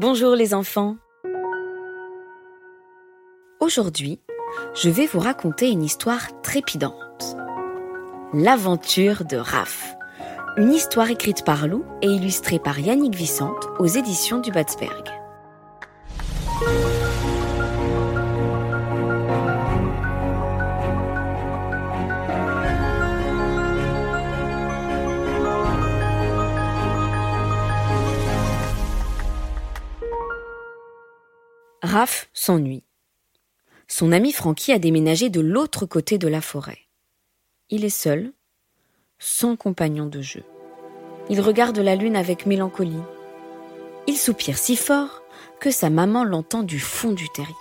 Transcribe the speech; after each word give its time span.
Bonjour 0.00 0.36
les 0.36 0.54
enfants. 0.54 0.96
Aujourd'hui, 3.58 4.20
je 4.80 4.88
vais 4.90 5.06
vous 5.06 5.18
raconter 5.18 5.70
une 5.70 5.82
histoire 5.82 6.40
trépidante. 6.40 7.36
L'aventure 8.32 9.24
de 9.24 9.36
Raph. 9.36 9.96
Une 10.56 10.72
histoire 10.72 11.10
écrite 11.10 11.44
par 11.44 11.66
Lou 11.66 11.84
et 12.00 12.06
illustrée 12.06 12.60
par 12.60 12.78
Yannick 12.78 13.16
Vicente 13.16 13.66
aux 13.80 13.86
éditions 13.86 14.38
du 14.38 14.52
Batsberg. 14.52 15.17
Raph 31.88 32.28
s'ennuie. 32.34 32.84
Son 33.86 34.12
ami 34.12 34.32
Francky 34.32 34.72
a 34.72 34.78
déménagé 34.78 35.30
de 35.30 35.40
l'autre 35.40 35.86
côté 35.86 36.18
de 36.18 36.28
la 36.28 36.42
forêt. 36.42 36.80
Il 37.70 37.82
est 37.82 37.88
seul, 37.88 38.34
sans 39.18 39.56
compagnon 39.56 40.04
de 40.04 40.20
jeu. 40.20 40.42
Il 41.30 41.40
regarde 41.40 41.78
la 41.78 41.96
lune 41.96 42.14
avec 42.14 42.44
mélancolie. 42.44 43.00
Il 44.06 44.18
soupire 44.18 44.58
si 44.58 44.76
fort 44.76 45.22
que 45.60 45.70
sa 45.70 45.88
maman 45.88 46.24
l'entend 46.24 46.62
du 46.62 46.78
fond 46.78 47.12
du 47.12 47.30
terrier. 47.30 47.54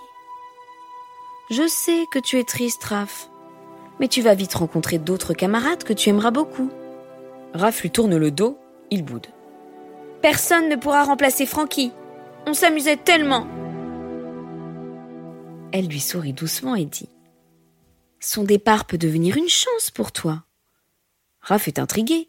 Je 1.49 1.65
sais 1.65 2.03
que 2.11 2.19
tu 2.19 2.37
es 2.37 2.43
triste, 2.43 2.83
Raph, 2.83 3.29
mais 4.01 4.09
tu 4.09 4.21
vas 4.21 4.35
vite 4.35 4.55
rencontrer 4.55 4.97
d'autres 4.97 5.33
camarades 5.33 5.85
que 5.85 5.93
tu 5.93 6.09
aimeras 6.09 6.31
beaucoup. 6.31 6.69
Raph 7.53 7.81
lui 7.81 7.91
tourne 7.91 8.17
le 8.17 8.31
dos, 8.31 8.59
il 8.91 9.05
boude. 9.05 9.27
Personne 10.21 10.67
ne 10.67 10.75
pourra 10.75 11.05
remplacer 11.05 11.45
Francky. 11.45 11.93
On 12.45 12.53
s'amusait 12.53 12.97
tellement. 12.97 13.47
Elle 15.73 15.87
lui 15.87 15.99
sourit 15.99 16.33
doucement 16.33 16.75
et 16.75 16.85
dit 16.85 17.09
Son 18.19 18.43
départ 18.43 18.85
peut 18.85 18.97
devenir 18.97 19.35
une 19.35 19.49
chance 19.49 19.91
pour 19.91 20.11
toi. 20.11 20.45
Raph 21.41 21.67
est 21.67 21.79
intrigué. 21.79 22.27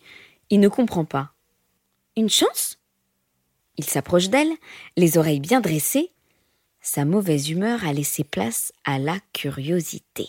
Il 0.50 0.60
ne 0.60 0.68
comprend 0.68 1.04
pas. 1.04 1.32
Une 2.16 2.30
chance? 2.30 2.78
Il 3.76 3.84
s'approche 3.84 4.28
d'elle, 4.28 4.52
les 4.96 5.18
oreilles 5.18 5.40
bien 5.40 5.60
dressées. 5.60 6.10
Sa 6.80 7.04
mauvaise 7.04 7.48
humeur 7.50 7.84
a 7.84 7.92
laissé 7.92 8.24
place 8.24 8.72
à 8.84 8.98
la 8.98 9.18
curiosité. 9.32 10.28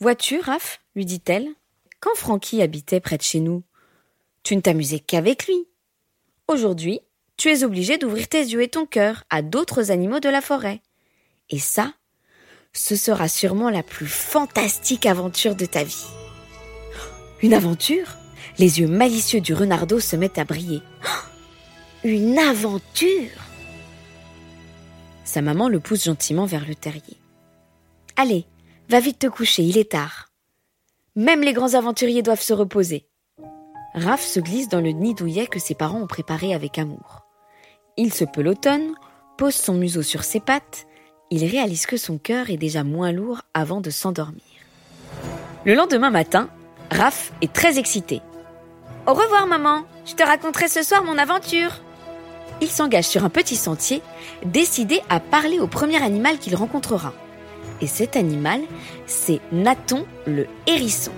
Vois-tu, 0.00 0.40
Raph? 0.40 0.80
lui 0.96 1.04
dit-elle, 1.04 1.48
quand 2.00 2.14
Francky 2.16 2.60
habitait 2.60 3.00
près 3.00 3.18
de 3.18 3.22
chez 3.22 3.40
nous, 3.40 3.62
tu 4.42 4.56
ne 4.56 4.60
t'amusais 4.60 4.98
qu'avec 4.98 5.46
lui. 5.46 5.66
Aujourd'hui, 6.48 7.00
tu 7.36 7.50
es 7.50 7.62
obligé 7.62 7.98
d'ouvrir 7.98 8.28
tes 8.28 8.40
yeux 8.40 8.62
et 8.62 8.68
ton 8.68 8.86
cœur 8.86 9.24
à 9.30 9.42
d'autres 9.42 9.90
animaux 9.90 10.18
de 10.20 10.28
la 10.28 10.40
forêt. 10.40 10.80
Et 11.50 11.58
ça, 11.58 11.94
ce 12.72 12.96
sera 12.96 13.28
sûrement 13.28 13.70
la 13.70 13.82
plus 13.82 14.06
fantastique 14.06 15.06
aventure 15.06 15.56
de 15.56 15.66
ta 15.66 15.84
vie. 15.84 16.06
Une 17.42 17.54
aventure? 17.54 18.16
Les 18.58 18.80
yeux 18.80 18.88
malicieux 18.88 19.40
du 19.40 19.54
renardeau 19.54 20.00
se 20.00 20.16
mettent 20.16 20.38
à 20.38 20.44
briller. 20.44 20.82
Une 22.04 22.38
aventure? 22.38 23.30
Sa 25.24 25.42
maman 25.42 25.68
le 25.68 25.80
pousse 25.80 26.04
gentiment 26.04 26.46
vers 26.46 26.66
le 26.66 26.74
terrier. 26.74 27.18
Allez, 28.16 28.46
va 28.88 29.00
vite 29.00 29.20
te 29.20 29.26
coucher, 29.26 29.62
il 29.62 29.78
est 29.78 29.92
tard. 29.92 30.30
Même 31.16 31.42
les 31.42 31.52
grands 31.52 31.74
aventuriers 31.74 32.22
doivent 32.22 32.42
se 32.42 32.52
reposer. 32.52 33.08
Raph 33.94 34.24
se 34.24 34.40
glisse 34.40 34.68
dans 34.68 34.80
le 34.80 34.90
nid 34.90 35.14
douillet 35.14 35.46
que 35.46 35.58
ses 35.58 35.74
parents 35.74 36.02
ont 36.02 36.06
préparé 36.06 36.54
avec 36.54 36.78
amour. 36.78 37.26
Il 37.96 38.12
se 38.12 38.24
pelotonne, 38.24 38.94
pose 39.36 39.54
son 39.54 39.74
museau 39.74 40.02
sur 40.02 40.22
ses 40.24 40.40
pattes 40.40 40.86
il 41.30 41.44
réalise 41.46 41.86
que 41.86 41.96
son 41.96 42.18
cœur 42.18 42.50
est 42.50 42.56
déjà 42.56 42.82
moins 42.82 43.12
lourd 43.12 43.42
avant 43.54 43.80
de 43.80 43.90
s'endormir. 43.90 44.42
Le 45.64 45.74
lendemain 45.74 46.10
matin, 46.10 46.50
Raph 46.90 47.32
est 47.40 47.52
très 47.52 47.78
excité. 47.78 48.20
Au 49.06 49.14
revoir 49.14 49.46
maman, 49.46 49.84
je 50.04 50.14
te 50.14 50.24
raconterai 50.24 50.68
ce 50.68 50.82
soir 50.82 51.04
mon 51.04 51.18
aventure. 51.18 51.70
Il 52.60 52.68
s'engage 52.68 53.04
sur 53.04 53.24
un 53.24 53.30
petit 53.30 53.56
sentier, 53.56 54.02
décidé 54.44 55.00
à 55.08 55.20
parler 55.20 55.60
au 55.60 55.68
premier 55.68 56.02
animal 56.02 56.38
qu'il 56.38 56.56
rencontrera. 56.56 57.14
Et 57.80 57.86
cet 57.86 58.16
animal, 58.16 58.60
c'est 59.06 59.40
Naton 59.52 60.04
le 60.26 60.46
hérisson. 60.66 61.12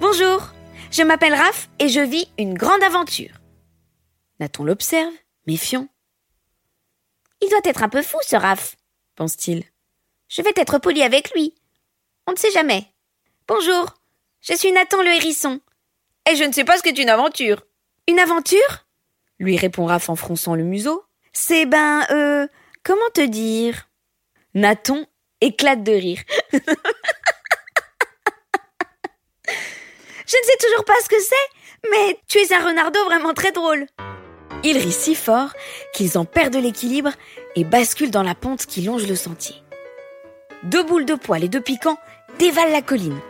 Bonjour, 0.00 0.48
je 0.90 1.02
m'appelle 1.02 1.34
Raph 1.34 1.68
et 1.78 1.88
je 1.88 2.00
vis 2.00 2.26
une 2.36 2.54
grande 2.54 2.82
aventure. 2.82 3.40
Naton 4.40 4.64
l'observe, 4.64 5.12
méfiant. 5.46 5.88
Il 7.44 7.50
doit 7.50 7.60
être 7.64 7.82
un 7.82 7.90
peu 7.90 8.00
fou, 8.00 8.16
ce 8.22 8.36
Raph, 8.36 8.74
pense-t-il. 9.16 9.64
Je 10.28 10.40
vais 10.40 10.52
être 10.56 10.78
poli 10.78 11.02
avec 11.02 11.30
lui. 11.34 11.54
On 12.26 12.32
ne 12.32 12.38
sait 12.38 12.50
jamais. 12.50 12.86
Bonjour, 13.46 13.94
je 14.40 14.54
suis 14.54 14.72
Nathan 14.72 15.02
le 15.02 15.10
hérisson. 15.10 15.60
Et 16.30 16.36
je 16.36 16.44
ne 16.44 16.52
sais 16.52 16.64
pas 16.64 16.78
ce 16.78 16.82
qu'est 16.82 16.96
une 16.96 17.10
aventure. 17.10 17.62
Une 18.08 18.18
aventure? 18.18 18.86
lui 19.38 19.58
répond 19.58 19.84
Raph 19.84 20.08
en 20.08 20.16
fronçant 20.16 20.54
le 20.54 20.64
museau. 20.64 21.04
C'est 21.34 21.66
ben, 21.66 22.06
euh, 22.10 22.46
comment 22.82 23.10
te 23.12 23.20
dire? 23.20 23.90
Nathan 24.54 25.04
éclate 25.42 25.82
de 25.82 25.92
rire. 25.92 26.22
je 26.52 26.56
ne 26.56 26.64
sais 30.26 30.56
toujours 30.60 30.86
pas 30.86 30.94
ce 31.02 31.10
que 31.10 31.20
c'est, 31.20 31.90
mais 31.90 32.18
tu 32.26 32.38
es 32.38 32.54
un 32.54 32.64
renardeau 32.64 33.04
vraiment 33.04 33.34
très 33.34 33.52
drôle. 33.52 33.86
Il 34.64 34.78
rit 34.78 34.92
si 34.92 35.14
fort 35.14 35.52
qu'ils 35.92 36.16
en 36.16 36.24
perdent 36.24 36.56
l'équilibre 36.56 37.10
et 37.54 37.64
basculent 37.64 38.10
dans 38.10 38.22
la 38.22 38.34
pente 38.34 38.64
qui 38.64 38.80
longe 38.80 39.06
le 39.06 39.14
sentier. 39.14 39.56
Deux 40.62 40.82
boules 40.82 41.04
de 41.04 41.14
poil 41.14 41.44
et 41.44 41.48
deux 41.48 41.60
piquants 41.60 41.98
dévalent 42.38 42.72
la 42.72 42.80
colline. 42.80 43.20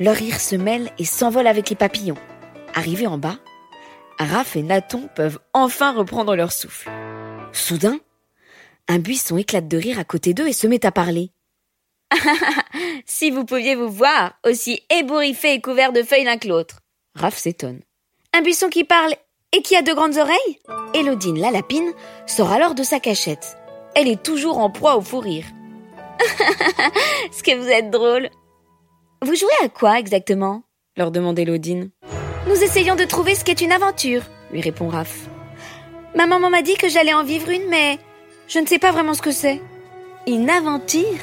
Leur 0.00 0.16
rire 0.16 0.40
se 0.40 0.56
mêle 0.56 0.90
et 0.98 1.04
s'envole 1.04 1.46
avec 1.46 1.70
les 1.70 1.76
papillons. 1.76 2.18
Arrivés 2.74 3.06
en 3.06 3.16
bas, 3.16 3.38
Raph 4.18 4.56
et 4.56 4.62
Naton 4.62 5.08
peuvent 5.14 5.38
enfin 5.52 5.92
reprendre 5.92 6.34
leur 6.34 6.50
souffle. 6.50 6.90
Soudain, 7.52 8.00
un 8.88 8.98
buisson 8.98 9.36
éclate 9.36 9.68
de 9.68 9.76
rire 9.76 10.00
à 10.00 10.04
côté 10.04 10.34
d'eux 10.34 10.48
et 10.48 10.52
se 10.52 10.66
met 10.66 10.84
à 10.84 10.90
parler. 10.90 11.30
si 13.06 13.30
vous 13.30 13.44
pouviez 13.44 13.76
vous 13.76 13.88
voir, 13.88 14.34
aussi 14.44 14.80
ébouriffé 14.90 15.54
et 15.54 15.60
couvert 15.60 15.92
de 15.92 16.02
feuilles 16.02 16.24
l'un 16.24 16.38
que 16.38 16.48
l'autre. 16.48 16.80
Raph 17.14 17.38
s'étonne. 17.38 17.80
Un 18.32 18.42
buisson 18.42 18.68
qui 18.68 18.84
parle 18.84 19.14
et 19.54 19.62
qui 19.62 19.76
a 19.76 19.82
de 19.82 19.92
grandes 19.92 20.16
oreilles? 20.16 20.58
Élodine 20.94 21.38
la 21.40 21.50
lapine 21.50 21.92
sort 22.26 22.52
alors 22.52 22.74
de 22.74 22.82
sa 22.82 23.00
cachette. 23.00 23.56
Elle 23.94 24.08
est 24.08 24.22
toujours 24.22 24.58
en 24.58 24.70
proie 24.70 24.96
au 24.96 25.00
fou 25.02 25.18
rire. 25.18 25.44
Ce 27.32 27.42
que 27.42 27.56
vous 27.56 27.68
êtes 27.68 27.90
drôle. 27.90 28.30
Vous 29.22 29.34
jouez 29.34 29.50
à 29.64 29.68
quoi 29.68 29.98
exactement? 29.98 30.62
leur 30.96 31.10
demande 31.10 31.38
Élodine. 31.38 31.90
Nous 32.46 32.62
essayons 32.62 32.96
de 32.96 33.04
trouver 33.04 33.34
ce 33.34 33.44
qu'est 33.44 33.62
une 33.62 33.72
aventure, 33.72 34.22
lui 34.52 34.60
répond 34.60 34.88
Raph. 34.88 35.28
Ma 36.14 36.26
maman 36.26 36.50
m'a 36.50 36.60
dit 36.60 36.74
que 36.76 36.88
j'allais 36.88 37.14
en 37.14 37.24
vivre 37.24 37.48
une, 37.48 37.66
mais 37.68 37.98
je 38.46 38.58
ne 38.58 38.66
sais 38.66 38.78
pas 38.78 38.90
vraiment 38.92 39.14
ce 39.14 39.22
que 39.22 39.30
c'est. 39.32 39.60
Une 40.26 40.50
aventure? 40.50 41.18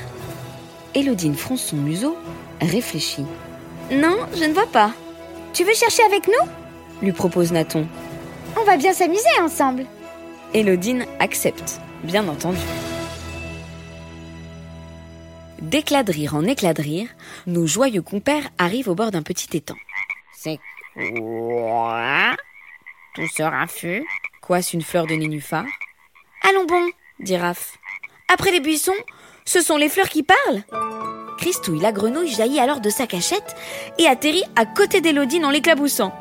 Élodine 0.95 1.35
fronce 1.35 1.61
son 1.65 1.75
museau, 1.75 2.17
réfléchit. 2.61 3.25
Non, 3.91 4.17
je 4.33 4.43
ne 4.45 4.53
vois 4.53 4.65
pas. 4.65 4.91
Tu 5.53 5.63
veux 5.63 5.73
chercher 5.73 6.03
avec 6.03 6.27
nous? 6.27 6.49
lui 7.01 7.11
propose 7.11 7.51
Naton. 7.51 7.87
On 8.57 8.63
va 8.63 8.77
bien 8.77 8.93
s'amuser 8.93 9.29
ensemble. 9.41 9.85
Elodine 10.53 11.05
accepte, 11.19 11.79
bien 12.03 12.27
entendu. 12.27 12.57
D'éclat 15.61 16.03
de 16.03 16.11
rire 16.11 16.35
en 16.35 16.45
éclat 16.45 16.73
de 16.73 16.81
rire, 16.81 17.09
nos 17.45 17.67
joyeux 17.67 18.01
compères 18.01 18.49
arrivent 18.57 18.89
au 18.89 18.95
bord 18.95 19.11
d'un 19.11 19.21
petit 19.21 19.55
étang. 19.57 19.75
C'est 20.33 20.59
quoi? 20.95 22.35
Tout 23.15 23.27
ce 23.35 23.43
raffut 23.43 24.05
Quoique 24.41 24.71
une 24.73 24.81
fleur 24.81 25.05
de 25.05 25.13
nénuphar. 25.13 25.65
Allons 26.47 26.65
bon, 26.65 26.89
dit 27.19 27.37
Raph. 27.37 27.77
Après 28.33 28.51
les 28.51 28.61
buissons, 28.61 28.91
ce 29.45 29.61
sont 29.61 29.77
les 29.77 29.89
fleurs 29.89 30.09
qui 30.09 30.23
parlent. 30.23 30.63
Christouille 31.37 31.81
la 31.81 31.91
grenouille 31.91 32.31
jaillit 32.31 32.59
alors 32.59 32.81
de 32.81 32.89
sa 32.89 33.05
cachette 33.05 33.55
et 33.97 34.07
atterrit 34.07 34.43
à 34.55 34.65
côté 34.65 35.01
d'Élodine 35.01 35.45
en 35.45 35.51
l'éclaboussant. 35.51 36.13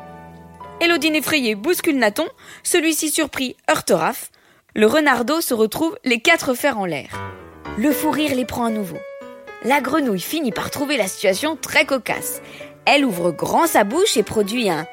Elodine 0.81 1.15
effrayée 1.15 1.55
bouscule 1.55 1.97
Naton, 1.97 2.27
celui-ci 2.63 3.09
surpris 3.09 3.57
heurte 3.69 3.91
Raph. 3.93 4.31
Le 4.75 4.87
renardeau 4.87 5.41
se 5.41 5.53
retrouve 5.53 5.97
les 6.05 6.21
quatre 6.21 6.53
fers 6.53 6.77
en 6.77 6.85
l'air. 6.85 7.09
Le 7.77 7.91
fou 7.91 8.11
rire 8.11 8.33
les 8.33 8.45
prend 8.45 8.65
à 8.65 8.69
nouveau. 8.69 8.97
La 9.65 9.81
grenouille 9.81 10.21
finit 10.21 10.53
par 10.53 10.71
trouver 10.71 10.95
la 10.95 11.09
situation 11.09 11.57
très 11.57 11.85
cocasse. 11.85 12.41
Elle 12.85 13.03
ouvre 13.03 13.31
grand 13.31 13.67
sa 13.67 13.83
bouche 13.83 14.15
et 14.15 14.23
produit 14.23 14.69
un 14.69 14.87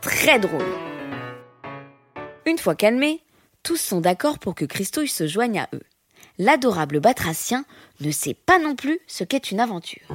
très 0.00 0.38
drôle. 0.38 0.64
Une 2.46 2.58
fois 2.58 2.76
calmés, 2.76 3.22
tous 3.64 3.76
sont 3.76 4.00
d'accord 4.00 4.38
pour 4.38 4.54
que 4.54 4.64
Christouille 4.64 5.08
se 5.08 5.26
joigne 5.26 5.58
à 5.58 5.68
eux. 5.74 5.82
L'adorable 6.38 7.00
batracien 7.00 7.64
ne 8.00 8.12
sait 8.12 8.34
pas 8.34 8.60
non 8.60 8.76
plus 8.76 9.00
ce 9.08 9.24
qu'est 9.24 9.50
une 9.50 9.58
aventure. 9.58 10.06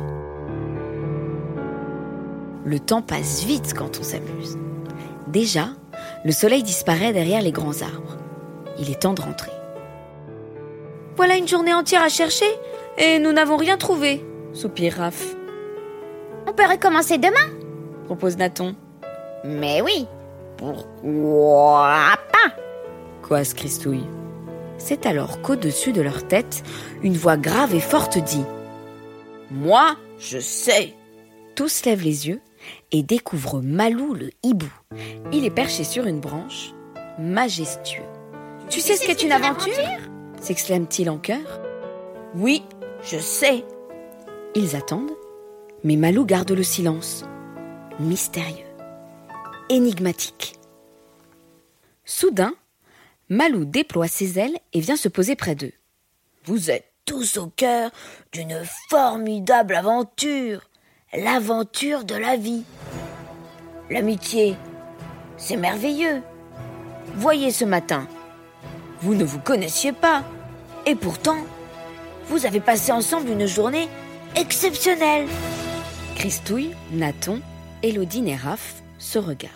Le 2.66 2.80
temps 2.80 3.02
passe 3.02 3.44
vite 3.44 3.74
quand 3.78 4.00
on 4.00 4.04
s'amuse. 4.04 4.58
Déjà, 5.28 5.70
le 6.24 6.32
soleil 6.32 6.64
disparaît 6.64 7.12
derrière 7.12 7.42
les 7.42 7.52
grands 7.52 7.82
arbres. 7.82 8.18
Il 8.80 8.90
est 8.90 9.02
temps 9.02 9.14
de 9.14 9.22
rentrer. 9.22 9.52
Voilà 11.16 11.36
une 11.36 11.48
journée 11.48 11.74
entière 11.74 12.02
à 12.02 12.10
chercher 12.10 12.46
et 12.98 13.20
nous 13.20 13.34
n'avons 13.34 13.58
rien 13.58 13.78
trouvé, 13.78 14.26
soupire 14.54 14.96
Raph. 14.98 15.36
On 16.48 16.54
peut 16.54 16.66
recommencer 16.70 17.18
demain? 17.18 17.54
Propose 18.06 18.38
Nathan. 18.38 18.74
Mais 19.44 19.82
oui, 19.82 20.08
pourquoi 20.58 22.16
pas? 22.32 22.54
Coasse 23.22 23.54
Christouille? 23.54 24.08
C'est 24.78 25.06
alors 25.06 25.42
qu'au-dessus 25.42 25.92
de 25.92 26.02
leur 26.02 26.28
tête, 26.28 26.64
une 27.04 27.16
voix 27.18 27.38
grave 27.38 27.76
et 27.76 27.80
forte 27.80 28.18
dit 28.18 28.44
Moi, 29.52 29.96
je 30.20 30.40
sais 30.40 30.94
Tous 31.56 31.86
lèvent 31.86 32.04
les 32.04 32.28
yeux 32.28 32.42
et 32.92 33.04
découvrent 33.04 33.62
Malou 33.62 34.14
le 34.14 34.30
hibou. 34.44 34.72
Il 35.32 35.46
est 35.46 35.50
perché 35.50 35.84
sur 35.84 36.06
une 36.06 36.20
branche, 36.20 36.74
majestueux. 37.20 38.04
Tu 38.70 38.82
sais 38.82 38.96
ce 38.96 39.06
qu'est 39.06 39.24
une 39.24 39.32
aventure? 39.32 39.74
S'exclame-t-il 40.42 41.10
en 41.10 41.18
chœur? 41.18 41.62
Oui, 42.36 42.64
je 43.04 43.18
sais. 43.18 43.64
Ils 44.56 44.76
attendent, 44.76 45.16
mais 45.84 45.96
Malou 45.96 46.26
garde 46.26 46.52
le 46.52 46.64
silence. 46.64 47.26
Mystérieux, 48.00 48.66
énigmatique. 49.70 50.56
Soudain, 52.06 52.54
Malou 53.30 53.66
déploie 53.66 54.08
ses 54.08 54.40
ailes 54.40 54.58
et 54.74 54.80
vient 54.80 54.96
se 54.96 55.10
poser 55.10 55.36
près 55.36 55.56
d'eux. 55.56 55.72
Vous 56.46 56.72
êtes 56.72 56.92
tous 57.06 57.38
au 57.38 57.48
cœur 57.48 57.92
d'une 58.32 58.62
formidable 58.90 59.76
aventure, 59.76 60.70
l'aventure 61.16 62.04
de 62.04 62.16
la 62.16 62.38
vie. 62.38 62.64
L'amitié, 63.90 64.56
c'est 65.38 65.58
merveilleux. 65.58 66.22
Voyez 67.16 67.52
ce 67.52 67.66
matin, 67.66 68.08
vous 69.02 69.16
ne 69.16 69.24
vous 69.24 69.40
connaissiez 69.40 69.92
pas, 69.92 70.24
et 70.86 70.96
pourtant, 70.96 71.38
vous 72.28 72.46
avez 72.46 72.60
passé 72.60 72.92
ensemble 72.92 73.30
une 73.30 73.46
journée 73.46 73.88
exceptionnelle. 74.36 75.28
Christouille, 76.16 76.72
Naton, 76.92 77.42
Elodine 77.84 78.28
et 78.28 78.36
Raph 78.36 78.82
se 78.98 79.20
regardent. 79.20 79.52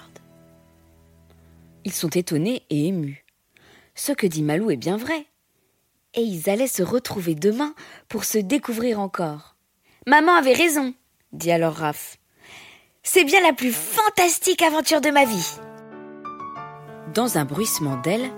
Ils 1.85 1.93
sont 1.93 2.09
étonnés 2.09 2.63
et 2.69 2.87
émus. 2.87 3.25
Ce 3.95 4.11
que 4.11 4.27
dit 4.27 4.43
Malou 4.43 4.69
est 4.69 4.77
bien 4.77 4.97
vrai. 4.97 5.25
Et 6.13 6.21
ils 6.21 6.49
allaient 6.49 6.67
se 6.67 6.83
retrouver 6.83 7.35
demain 7.35 7.73
pour 8.09 8.25
se 8.25 8.37
découvrir 8.37 8.99
encore. 8.99 9.55
Maman 10.05 10.33
avait 10.33 10.53
raison, 10.53 10.93
dit 11.37 11.51
alors 11.51 11.75
Raph. 11.75 12.17
C'est 13.03 13.23
bien 13.23 13.41
la 13.41 13.53
plus 13.53 13.71
fantastique 13.71 14.61
aventure 14.61 15.01
de 15.01 15.09
ma 15.09 15.25
vie. 15.25 15.57
Dans 17.13 17.37
un 17.37 17.45
bruissement 17.45 17.95
d'ailes, 17.97 18.29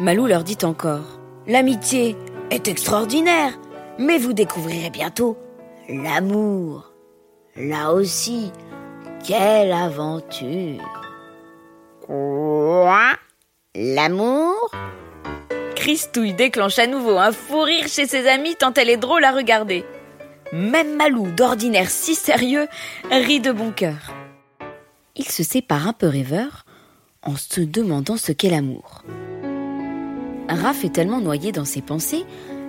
Malou 0.00 0.26
leur 0.26 0.42
dit 0.42 0.58
encore 0.64 1.20
L'amitié 1.46 2.16
est 2.50 2.66
extraordinaire, 2.68 3.58
mais 3.98 4.18
vous 4.18 4.32
découvrirez 4.32 4.90
bientôt 4.90 5.36
l'amour. 5.88 6.92
Là 7.56 7.92
aussi, 7.92 8.50
quelle 9.24 9.72
aventure 9.72 10.82
Quoi? 12.06 13.12
L'amour? 13.74 14.70
Christouille 15.76 16.34
déclenche 16.34 16.78
à 16.78 16.86
nouveau 16.86 17.18
un 17.18 17.32
fou 17.32 17.60
rire 17.60 17.88
chez 17.88 18.06
ses 18.06 18.26
amis 18.26 18.56
tant 18.56 18.72
elle 18.74 18.90
est 18.90 18.96
drôle 18.96 19.24
à 19.24 19.32
regarder. 19.32 19.84
Même 20.52 20.96
Malou, 20.96 21.30
d'ordinaire 21.30 21.90
si 21.90 22.14
sérieux, 22.14 22.66
rit 23.10 23.40
de 23.40 23.52
bon 23.52 23.72
cœur. 23.72 24.14
Il 25.16 25.26
se 25.26 25.42
sépare 25.42 25.88
un 25.88 25.92
peu 25.92 26.06
rêveur 26.06 26.64
en 27.22 27.36
se 27.36 27.60
demandant 27.60 28.16
ce 28.16 28.32
qu'est 28.32 28.50
l'amour. 28.50 29.04
Raph 30.48 30.84
est 30.84 30.94
tellement 30.94 31.20
noyé 31.20 31.52
dans 31.52 31.64
ses 31.64 31.80
pensées 31.80 32.24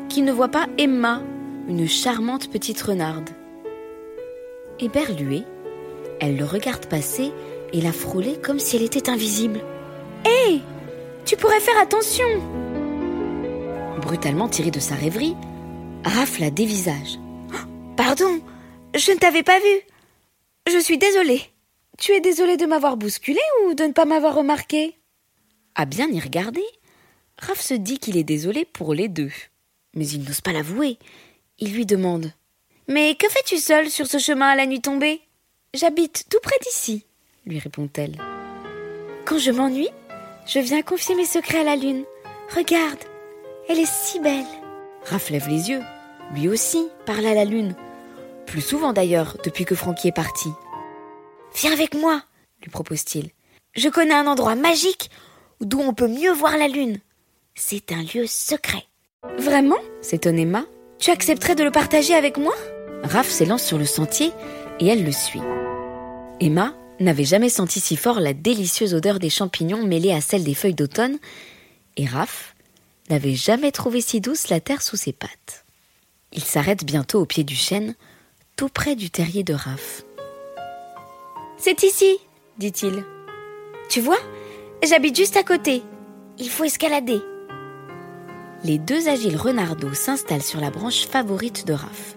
qu'il 0.10 0.24
ne 0.26 0.32
voit 0.32 0.50
pas 0.50 0.68
Emma, 0.78 1.22
une 1.68 1.88
charmante 1.88 2.50
petite 2.50 2.82
renarde. 2.82 3.30
Éberluée, 4.80 5.44
elle 6.20 6.38
le 6.38 6.46
regarde 6.46 6.86
passer 6.86 7.32
et 7.74 7.82
la 7.82 7.92
frôler 7.92 8.38
comme 8.42 8.60
si 8.60 8.76
elle 8.76 8.84
était 8.84 9.10
invisible. 9.10 9.62
Hé 10.26 10.62
Tu 11.26 11.36
pourrais 11.36 11.60
faire 11.60 11.80
attention 11.82 12.26
Brutalement 14.02 14.48
tiré 14.48 14.72
de 14.72 14.80
sa 14.80 14.96
rêverie, 14.96 15.36
Raph 16.04 16.40
la 16.40 16.52
dévisage. 16.52 17.20
Pardon, 17.98 18.42
je 18.94 19.12
ne 19.12 19.18
t'avais 19.18 19.44
pas 19.44 19.60
vu. 19.60 19.82
Je 20.72 20.78
suis 20.80 20.98
désolée. 20.98 21.42
Tu 21.98 22.12
es 22.12 22.20
désolée 22.20 22.58
de 22.58 22.66
m'avoir 22.66 22.98
bousculé 22.98 23.40
ou 23.66 23.74
de 23.74 23.84
ne 23.86 23.94
pas 23.94 24.06
m'avoir 24.06 24.36
remarqué? 24.36 24.98
À 25.76 25.86
bien 25.86 26.10
y 26.10 26.20
regarder, 26.20 26.66
Raph 27.40 27.62
se 27.62 27.74
dit 27.74 28.00
qu'il 28.00 28.18
est 28.18 28.24
désolé 28.24 28.66
pour 28.66 28.94
les 28.94 29.08
deux. 29.08 29.32
Mais 29.94 30.08
il 30.08 30.24
n'ose 30.24 30.42
pas 30.42 30.52
l'avouer. 30.52 30.98
Il 31.60 31.74
lui 31.74 31.86
demande 31.86 32.32
Mais 32.88 33.16
que 33.16 33.30
fais-tu 33.30 33.58
seule 33.58 33.90
sur 33.90 34.08
ce 34.08 34.18
chemin 34.18 34.48
à 34.48 34.56
la 34.56 34.66
nuit 34.66 34.82
tombée? 34.82 35.22
J'habite 35.74 36.26
tout 36.30 36.40
près 36.42 36.56
d'ici, 36.64 37.06
lui 37.46 37.60
répond-elle. 37.60 38.18
Quand 39.26 39.38
je 39.38 39.52
m'ennuie, 39.52 39.90
je 40.46 40.60
viens 40.60 40.82
confier 40.82 41.16
mes 41.16 41.26
secrets 41.26 41.60
à 41.60 41.64
la 41.64 41.76
lune. 41.76 42.04
Regarde, 42.56 43.00
elle 43.68 43.80
est 43.80 43.92
si 43.92 44.20
belle. 44.20 44.46
Raph 45.06 45.30
lève 45.30 45.48
les 45.50 45.70
yeux. 45.70 45.82
Lui 46.34 46.48
aussi 46.48 46.88
parle 47.06 47.26
à 47.26 47.34
la 47.34 47.46
lune. 47.46 47.76
Plus 48.48 48.62
souvent 48.62 48.94
d'ailleurs 48.94 49.38
depuis 49.44 49.66
que 49.66 49.76
Francky 49.76 50.10
est 50.10 50.16
parti. 50.16 50.50
Viens 51.56 51.72
avec 51.72 51.94
moi, 51.94 52.22
lui 52.62 52.70
propose-t-il. 52.70 53.30
Je 53.76 53.90
connais 53.90 54.14
un 54.14 54.28
endroit 54.28 54.56
magique 54.56 55.10
d'où 55.62 55.80
on 55.80 55.94
peut 55.94 56.08
mieux 56.08 56.32
voir 56.32 56.58
la 56.58 56.68
lune. 56.68 57.00
C'est 57.56 57.92
un 57.92 58.04
lieu 58.04 58.28
secret. 58.28 58.84
Vraiment? 59.38 59.78
S'étonne 60.02 60.40
Emma. 60.40 60.66
Tu 61.00 61.12
accepterais 61.12 61.56
de 61.56 61.64
le 61.64 61.72
partager 61.72 62.14
avec 62.14 62.38
moi? 62.38 62.54
Raph 63.04 63.30
s'élance 63.30 63.64
sur 63.64 63.78
le 63.78 63.86
sentier 63.86 64.32
et 64.80 64.88
elle 64.88 65.04
le 65.04 65.12
suit. 65.12 65.42
Emma 66.40 66.74
n'avait 67.00 67.26
jamais 67.26 67.50
senti 67.50 67.80
si 67.80 67.96
fort 67.96 68.20
la 68.20 68.34
délicieuse 68.34 68.94
odeur 68.94 69.20
des 69.20 69.30
champignons 69.30 69.86
mêlée 69.86 70.12
à 70.12 70.22
celle 70.22 70.44
des 70.44 70.54
feuilles 70.54 70.76
d'automne, 70.76 71.18
et 71.98 72.06
Raph 72.06 72.56
n'avait 73.10 73.36
jamais 73.36 73.72
trouvé 73.72 74.02
si 74.02 74.22
douce 74.22 74.50
la 74.50 74.60
terre 74.60 74.82
sous 74.82 74.98
ses 74.98 75.14
pattes. 75.14 75.66
Il 76.34 76.44
s'arrête 76.44 76.84
bientôt 76.84 77.22
au 77.22 77.26
pied 77.26 77.44
du 77.44 77.56
chêne, 77.56 77.96
tout 78.56 78.70
près 78.70 78.96
du 78.96 79.10
terrier 79.10 79.44
de 79.44 79.54
Raph. 79.54 80.04
C'est 81.58 81.84
ici, 81.84 82.20
dit-il. 82.58 83.04
Tu 83.90 84.00
vois, 84.00 84.20
j'habite 84.84 85.16
juste 85.16 85.36
à 85.36 85.44
côté. 85.44 85.84
Il 86.38 86.50
faut 86.50 86.64
escalader. 86.64 87.20
Les 88.64 88.78
deux 88.78 89.10
agiles 89.10 89.38
renardeaux 89.38 89.94
s'installent 89.94 90.42
sur 90.42 90.62
la 90.62 90.72
branche 90.72 91.06
favorite 91.06 91.68
de 91.68 91.74
Raph. 91.74 92.16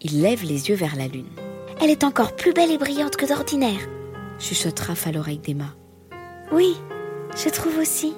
Il 0.00 0.22
lève 0.22 0.44
les 0.44 0.70
yeux 0.70 0.76
vers 0.76 0.96
la 0.96 1.08
lune. 1.08 1.28
Elle 1.80 1.90
est 1.90 2.04
encore 2.04 2.34
plus 2.34 2.52
belle 2.52 2.70
et 2.70 2.78
brillante 2.78 3.16
que 3.16 3.26
d'ordinaire, 3.26 3.86
chuchote 4.38 4.80
Raph 4.80 5.06
à 5.06 5.12
l'oreille 5.12 5.38
d'Emma. 5.38 5.74
Oui, 6.52 6.74
je 7.36 7.50
trouve 7.50 7.78
aussi, 7.78 8.14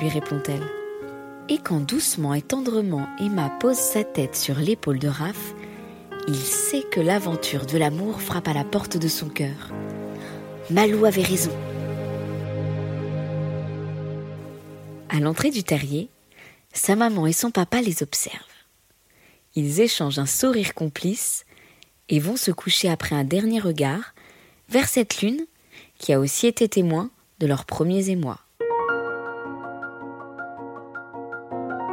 lui 0.00 0.08
répond-elle. 0.08 0.66
Et 1.48 1.58
quand 1.58 1.80
doucement 1.80 2.34
et 2.34 2.42
tendrement 2.42 3.08
Emma 3.18 3.50
pose 3.50 3.76
sa 3.76 4.04
tête 4.04 4.36
sur 4.36 4.54
l'épaule 4.54 4.98
de 4.98 5.08
Raph, 5.08 5.54
il 6.28 6.36
sait 6.36 6.82
que 6.82 7.00
l'aventure 7.00 7.66
de 7.66 7.78
l'amour 7.78 8.20
frappe 8.20 8.48
à 8.48 8.52
la 8.52 8.64
porte 8.64 8.96
de 8.96 9.08
son 9.08 9.28
cœur. 9.28 9.72
Malou 10.70 11.04
avait 11.04 11.22
raison. 11.22 11.50
À 15.08 15.18
l'entrée 15.20 15.50
du 15.50 15.64
terrier, 15.64 16.08
sa 16.72 16.96
maman 16.96 17.26
et 17.26 17.32
son 17.32 17.50
papa 17.50 17.82
les 17.82 18.02
observent. 18.02 18.36
Ils 19.54 19.80
échangent 19.80 20.18
un 20.18 20.26
sourire 20.26 20.74
complice 20.74 21.44
et 22.08 22.18
vont 22.18 22.36
se 22.36 22.50
coucher 22.50 22.88
après 22.88 23.14
un 23.14 23.24
dernier 23.24 23.60
regard 23.60 24.14
vers 24.68 24.88
cette 24.88 25.20
lune 25.20 25.44
qui 25.98 26.12
a 26.12 26.20
aussi 26.20 26.46
été 26.46 26.68
témoin 26.68 27.10
de 27.40 27.46
leurs 27.46 27.64
premiers 27.64 28.10
émois. 28.10 28.38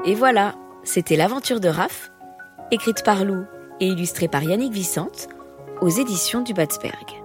Et 0.05 0.15
voilà, 0.15 0.55
c'était 0.83 1.17
l'aventure 1.17 1.59
de 1.59 1.67
Raph, 1.67 2.11
écrite 2.71 3.03
par 3.03 3.25
Lou 3.25 3.45
et 3.79 3.87
illustrée 3.87 4.27
par 4.27 4.43
Yannick 4.43 4.73
Vicente 4.73 5.29
aux 5.81 5.89
éditions 5.89 6.41
du 6.41 6.53
Batsberg. 6.53 7.21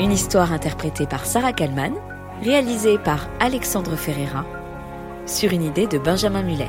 Une 0.00 0.12
histoire 0.12 0.52
interprétée 0.52 1.06
par 1.06 1.26
Sarah 1.26 1.52
Kallman, 1.52 1.94
réalisée 2.42 2.98
par 2.98 3.28
Alexandre 3.40 3.96
Ferreira, 3.96 4.44
sur 5.26 5.52
une 5.52 5.62
idée 5.62 5.86
de 5.86 5.98
Benjamin 5.98 6.42
Muller. 6.42 6.66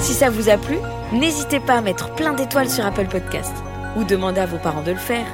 Si 0.00 0.14
ça 0.14 0.30
vous 0.30 0.48
a 0.48 0.56
plu, 0.56 0.78
n'hésitez 1.12 1.60
pas 1.60 1.74
à 1.74 1.80
mettre 1.80 2.14
plein 2.14 2.32
d'étoiles 2.32 2.70
sur 2.70 2.86
Apple 2.86 3.06
Podcast 3.06 3.52
ou 3.96 4.04
demandez 4.04 4.40
à 4.40 4.46
vos 4.46 4.58
parents 4.58 4.82
de 4.82 4.92
le 4.92 4.96
faire. 4.96 5.26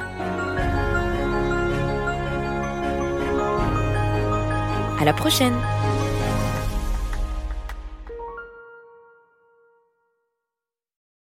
À 4.99 5.05
la 5.05 5.13
prochaine 5.13 5.53